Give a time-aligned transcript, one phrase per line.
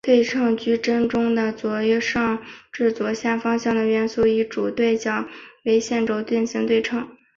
[0.03, 1.53] 对称矩阵中的
[1.85, 5.27] 右上至左下方向元素以主对角
[5.79, 7.07] 线为轴进行对称。